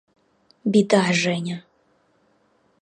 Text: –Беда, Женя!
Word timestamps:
–Беда, 0.73 1.03
Женя! 1.13 1.63